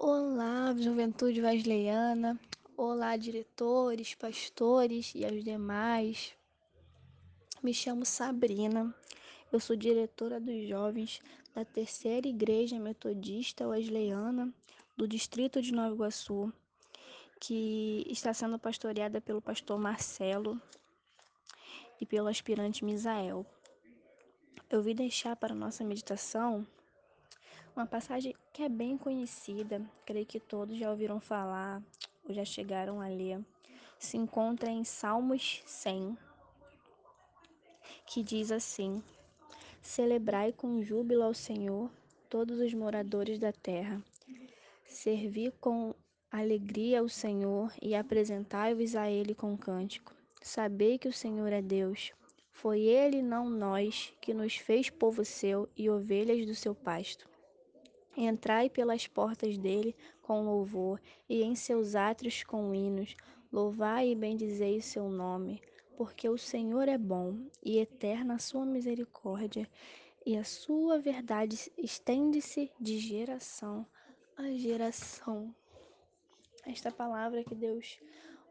[0.00, 2.38] Olá, juventude wesleyana.
[2.76, 6.36] Olá, diretores, pastores e aos demais.
[7.60, 8.94] Me chamo Sabrina.
[9.50, 11.20] Eu sou diretora dos jovens
[11.52, 14.54] da Terceira Igreja Metodista Wesleyana
[14.96, 16.52] do Distrito de Nova Iguaçu,
[17.40, 20.62] que está sendo pastoreada pelo pastor Marcelo
[22.00, 23.44] e pelo aspirante Misael.
[24.70, 26.64] Eu vim deixar para nossa meditação
[27.74, 31.82] uma passagem que é bem conhecida, creio que todos já ouviram falar
[32.24, 33.40] ou já chegaram a ler.
[33.98, 36.16] Se encontra em Salmos 100,
[38.06, 39.02] que diz assim:
[39.82, 41.90] Celebrai com júbilo ao Senhor
[42.28, 44.02] todos os moradores da terra.
[44.84, 45.94] Servi com
[46.30, 50.14] alegria ao Senhor e apresentai-vos a Ele com cântico.
[50.42, 52.12] Sabei que o Senhor é Deus.
[52.50, 57.28] Foi Ele, não nós, que nos fez povo seu e ovelhas do seu pasto.
[58.20, 63.14] Entrai pelas portas dele com louvor, e em seus átrios com hinos.
[63.52, 65.62] Louvai e bendizei o seu nome,
[65.96, 69.70] porque o Senhor é bom e eterna a sua misericórdia,
[70.26, 73.86] e a sua verdade estende-se de geração
[74.36, 75.54] a geração.
[76.66, 78.00] Esta palavra que Deus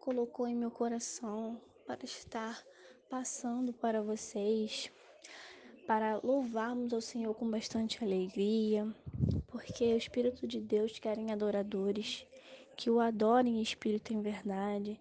[0.00, 2.60] colocou em meu coração para estar
[3.08, 4.90] passando para vocês,
[5.92, 8.90] para louvarmos ao Senhor com bastante alegria,
[9.48, 12.26] porque o Espírito de Deus querem adoradores
[12.74, 14.98] que o adorem em espírito em verdade.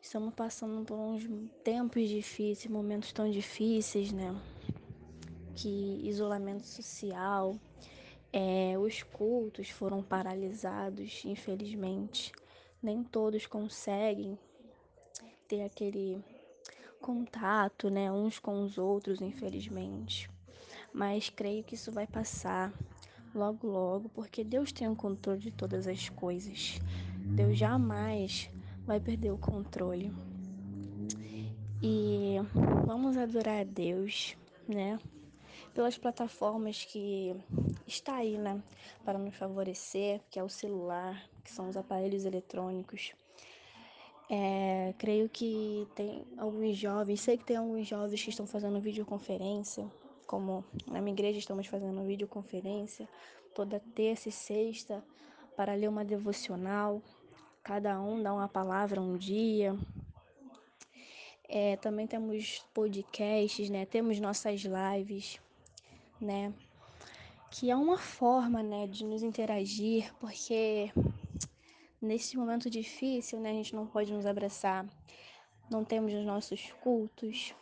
[0.00, 1.24] Estamos passando por uns
[1.64, 4.32] tempos difíceis, momentos tão difíceis, né?
[5.56, 7.56] Que isolamento social,
[8.32, 12.30] é, os cultos foram paralisados, infelizmente.
[12.80, 14.38] Nem todos conseguem
[15.48, 16.22] ter aquele
[17.00, 20.30] contato, né, uns com os outros, infelizmente.
[20.92, 22.72] Mas creio que isso vai passar
[23.34, 26.80] logo logo, porque Deus tem o controle de todas as coisas.
[27.16, 28.50] Deus jamais
[28.86, 30.12] vai perder o controle.
[31.82, 32.36] E
[32.86, 34.98] vamos adorar a Deus, né?
[35.74, 37.36] Pelas plataformas que
[37.86, 38.60] está aí, né,
[39.04, 43.12] para nos favorecer, que é o celular, que são os aparelhos eletrônicos.
[44.30, 49.90] É, creio que tem alguns jovens, sei que tem alguns jovens que estão fazendo videoconferência,
[50.26, 53.08] como na minha igreja estamos fazendo videoconferência
[53.54, 55.02] toda terça e sexta
[55.56, 57.02] para ler uma devocional.
[57.62, 59.76] Cada um dá uma palavra um dia.
[61.48, 63.86] É, também temos podcasts, né?
[63.86, 65.40] Temos nossas lives,
[66.20, 66.52] né?
[67.50, 70.92] Que é uma forma, né, de nos interagir, porque
[72.00, 74.86] nesse momento difícil, né, a gente não pode nos abraçar.
[75.70, 77.54] Não temos os nossos cultos,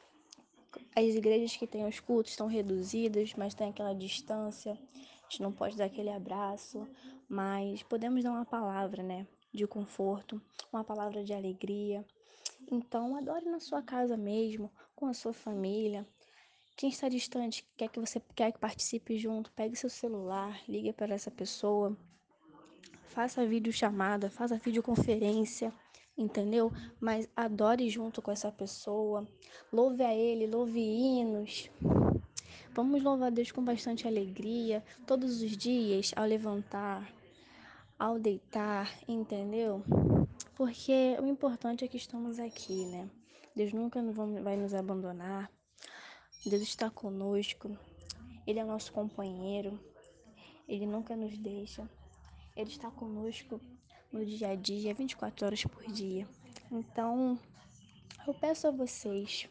[0.94, 4.72] as igrejas que têm os cultos estão reduzidas, mas tem aquela distância.
[4.72, 6.86] A gente não pode dar aquele abraço,
[7.28, 9.26] mas podemos dar uma palavra, né?
[9.52, 10.40] De conforto,
[10.72, 12.04] uma palavra de alegria.
[12.70, 16.06] Então, adore na sua casa mesmo, com a sua família.
[16.76, 21.14] Quem está distante, quer que você quer que participe junto, pegue seu celular, ligue para
[21.14, 21.96] essa pessoa,
[23.16, 25.72] faça videochamada, faça videoconferência
[26.18, 26.70] entendeu?
[27.00, 29.26] Mas adore junto com essa pessoa,
[29.72, 31.70] louve a Ele, louve hinos.
[32.72, 37.10] Vamos louvar Deus com bastante alegria, todos os dias, ao levantar,
[37.98, 39.82] ao deitar, entendeu?
[40.54, 43.08] Porque o importante é que estamos aqui, né?
[43.54, 44.02] Deus nunca
[44.42, 45.50] vai nos abandonar.
[46.44, 47.76] Deus está conosco.
[48.46, 49.78] Ele é nosso companheiro.
[50.68, 51.88] Ele nunca nos deixa.
[52.56, 53.60] Ele está conosco
[54.10, 56.26] no dia a dia, 24 horas por dia.
[56.72, 57.38] Então,
[58.26, 59.48] eu peço a vocês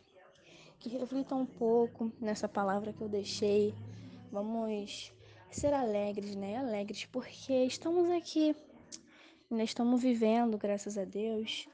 [0.79, 3.73] que reflitam um pouco nessa palavra que eu deixei.
[4.31, 5.13] Vamos
[5.49, 6.57] ser alegres, né?
[6.57, 8.55] Alegres, porque estamos aqui,
[9.49, 11.67] ainda estamos vivendo, graças a Deus.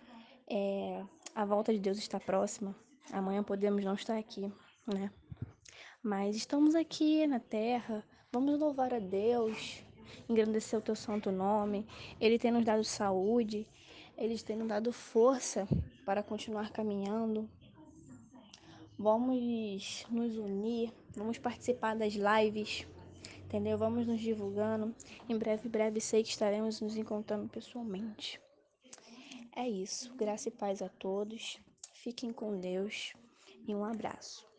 [0.50, 1.03] É,
[1.34, 2.75] a volta de Deus está próxima.
[3.12, 4.52] Amanhã podemos não estar aqui,
[4.86, 5.12] né?
[6.03, 8.06] Mas estamos aqui na terra.
[8.31, 9.84] Vamos louvar a Deus,
[10.31, 11.86] engrandecer o teu santo nome.
[12.19, 13.68] Ele tem nos dado saúde,
[14.18, 15.68] ele tem nos dado força
[16.06, 17.50] para continuar caminhando.
[18.98, 22.86] Vamos nos unir, vamos participar das lives,
[23.45, 23.78] entendeu?
[23.78, 24.94] Vamos nos divulgando.
[25.28, 28.39] Em breve, breve, sei que estaremos nos encontrando pessoalmente.
[29.56, 30.13] É isso.
[30.16, 31.60] Graça e paz a todos.
[31.94, 33.13] Fiquem com Deus
[33.68, 34.50] e um abraço.